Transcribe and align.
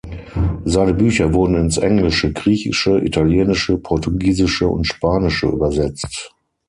Seine 0.65 0.95
Bücher 0.95 1.31
wurden 1.31 1.53
ins 1.53 1.77
Englische, 1.77 2.33
Griechische, 2.33 2.97
Italienische, 3.05 3.77
Portugiesische 3.77 4.67
und 4.67 4.87
Spanische 4.87 5.45
übersetzt. 5.45 6.33